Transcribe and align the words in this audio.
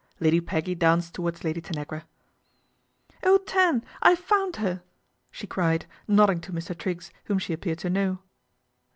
Lady 0.19 0.41
Peggy 0.41 0.73
danced 0.73 1.13
towards 1.13 1.43
Lady 1.43 1.61
Tanagn" 1.61 2.01
Oh, 3.23 3.37
Tan, 3.37 3.83
I've 4.01 4.17
found 4.17 4.55
her!" 4.55 4.81
she 5.31 5.45
cried, 5.45 5.85
nodding 6.07 6.41
t 6.41 6.51
Mr. 6.51 6.75
Triggs, 6.75 7.11
whom 7.25 7.37
she 7.37 7.53
appeared 7.53 7.77
to 7.77 7.89
know. 7.91 8.17